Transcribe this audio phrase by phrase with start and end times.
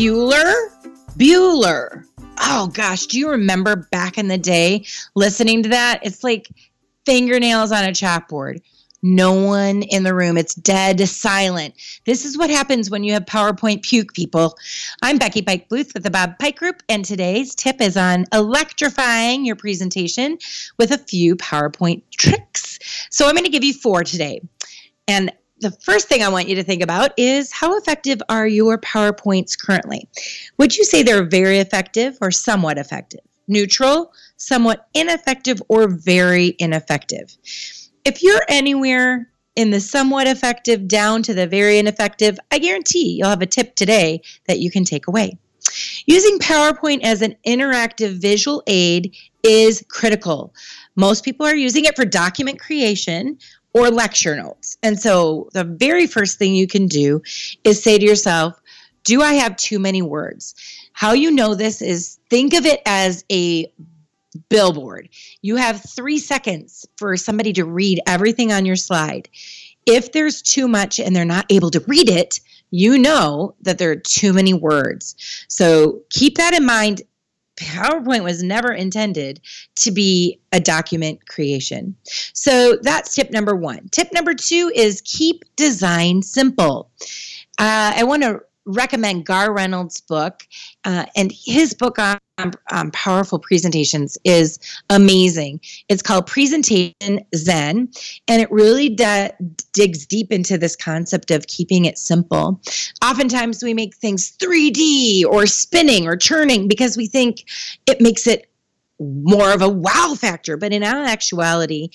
[0.00, 0.54] Bueller?
[1.18, 2.06] Bueller.
[2.38, 6.00] Oh gosh, do you remember back in the day listening to that?
[6.02, 6.48] It's like
[7.04, 8.62] fingernails on a chalkboard.
[9.02, 10.38] No one in the room.
[10.38, 11.74] It's dead silent.
[12.06, 14.56] This is what happens when you have PowerPoint puke, people.
[15.02, 19.44] I'm Becky Pike Pluth with the Bob Pike Group, and today's tip is on electrifying
[19.44, 20.38] your presentation
[20.78, 22.78] with a few PowerPoint tricks.
[23.10, 24.40] So I'm going to give you four today.
[25.06, 25.30] And
[25.60, 29.58] the first thing I want you to think about is how effective are your PowerPoints
[29.58, 30.08] currently?
[30.58, 33.20] Would you say they're very effective or somewhat effective?
[33.46, 37.36] Neutral, somewhat ineffective, or very ineffective?
[38.04, 43.28] If you're anywhere in the somewhat effective down to the very ineffective, I guarantee you'll
[43.28, 45.36] have a tip today that you can take away.
[46.06, 50.54] Using PowerPoint as an interactive visual aid is critical.
[50.96, 53.38] Most people are using it for document creation
[53.72, 54.76] or lecture notes.
[54.82, 57.22] And so the very first thing you can do
[57.64, 58.60] is say to yourself,
[59.04, 60.54] do I have too many words?
[60.92, 63.72] How you know this is think of it as a
[64.48, 65.08] billboard.
[65.42, 69.28] You have three seconds for somebody to read everything on your slide.
[69.86, 73.90] If there's too much and they're not able to read it, you know that there
[73.90, 75.16] are too many words.
[75.48, 77.02] So keep that in mind
[77.60, 79.40] PowerPoint was never intended
[79.76, 81.94] to be a document creation.
[82.32, 83.88] So that's tip number one.
[83.90, 86.90] Tip number two is keep design simple.
[87.58, 88.40] Uh, I want to
[88.72, 90.46] recommend Garr Reynolds' book,
[90.84, 92.18] uh, and his book on,
[92.92, 95.60] powerful presentations is amazing.
[95.90, 97.90] It's called Presentation Zen,
[98.28, 99.32] and it really de-
[99.74, 102.60] digs deep into this concept of keeping it simple.
[103.04, 107.44] Oftentimes, we make things 3D or spinning or churning because we think
[107.86, 108.50] it makes it
[109.00, 111.88] more of a wow factor, but in actuality,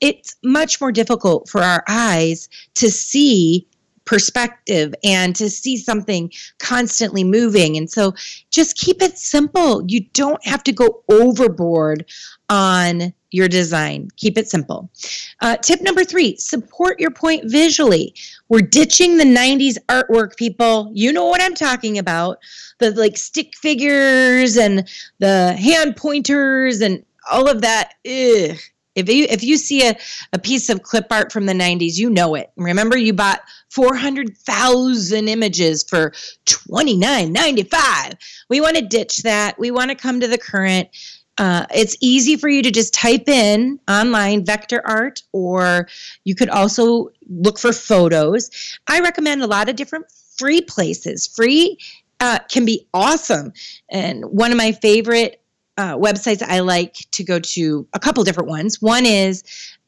[0.00, 3.66] it's much more difficult for our eyes to see
[4.04, 7.76] perspective and to see something constantly moving.
[7.76, 8.14] And so
[8.50, 9.84] just keep it simple.
[9.86, 12.04] You don't have to go overboard
[12.48, 14.08] on your design.
[14.16, 14.90] Keep it simple.
[15.40, 18.14] Uh, tip number three support your point visually.
[18.48, 20.90] We're ditching the 90s artwork, people.
[20.92, 22.38] You know what I'm talking about.
[22.78, 24.88] The like stick figures and
[25.18, 27.94] the hand pointers and all of that.
[28.06, 28.58] Ugh.
[28.94, 29.96] If you if you see a,
[30.32, 32.52] a piece of clip art from the 90s, you know it.
[32.56, 36.10] Remember you bought 400,000 images for
[36.46, 38.14] 29.95.
[38.48, 39.58] We want to ditch that.
[39.58, 40.88] We want to come to the current.
[41.38, 45.88] Uh, it's easy for you to just type in online vector art, or
[46.24, 48.50] you could also look for photos.
[48.88, 51.26] I recommend a lot of different free places.
[51.26, 51.78] Free
[52.20, 53.52] uh, can be awesome.
[53.90, 55.41] And one of my favorite
[55.78, 58.80] uh, websites I like to go to a couple different ones.
[58.82, 59.42] One is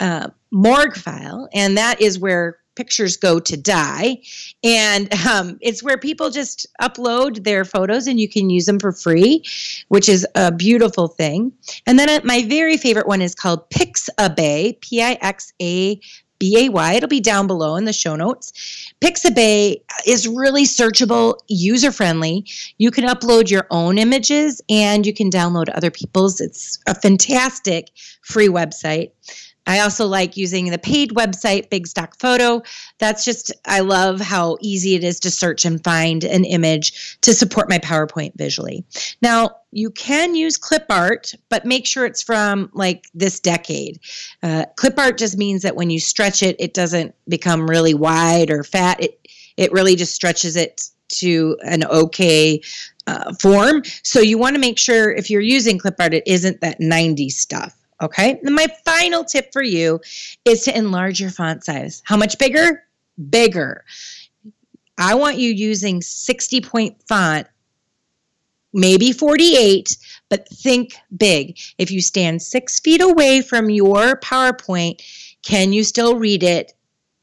[0.00, 4.18] uh, Morguefile, and that is where pictures go to die.
[4.62, 8.92] And um, it's where people just upload their photos and you can use them for
[8.92, 9.42] free,
[9.88, 11.52] which is a beautiful thing.
[11.86, 16.00] And then uh, my very favorite one is called Pixabay, P I X A
[16.38, 16.92] B A Y.
[16.94, 18.52] It'll be down below in the show notes.
[19.00, 22.46] Pixabay is really searchable, user friendly.
[22.78, 26.40] You can upload your own images and you can download other people's.
[26.40, 27.90] It's a fantastic
[28.22, 29.10] free website.
[29.68, 32.62] I also like using the paid website, Big Stock Photo.
[32.98, 37.34] That's just, I love how easy it is to search and find an image to
[37.34, 38.82] support my PowerPoint visually.
[39.20, 44.00] Now, you can use clip art, but make sure it's from like this decade.
[44.42, 48.50] Uh, clip art just means that when you stretch it, it doesn't become really wide
[48.50, 49.02] or fat.
[49.02, 49.28] It,
[49.58, 52.62] it really just stretches it to an okay
[53.06, 53.82] uh, form.
[54.02, 57.32] So you want to make sure if you're using clip art, it isn't that 90s
[57.32, 57.74] stuff.
[58.00, 58.40] Okay.
[58.44, 60.00] And my final tip for you
[60.44, 62.02] is to enlarge your font size.
[62.04, 62.84] How much bigger?
[63.30, 63.84] Bigger.
[64.98, 67.46] I want you using 60 point font,
[68.72, 69.96] maybe 48,
[70.28, 71.58] but think big.
[71.78, 75.02] If you stand six feet away from your PowerPoint,
[75.42, 76.72] can you still read it?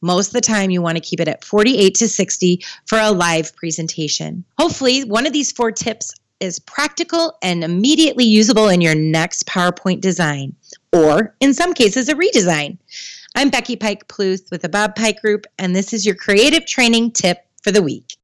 [0.00, 3.10] Most of the time, you want to keep it at 48 to 60 for a
[3.10, 4.44] live presentation.
[4.58, 6.12] Hopefully, one of these four tips
[6.44, 10.54] is practical and immediately usable in your next PowerPoint design,
[10.92, 12.76] or in some cases, a redesign.
[13.34, 17.12] I'm Becky Pike Pluth with the Bob Pike Group, and this is your creative training
[17.12, 18.16] tip for the week.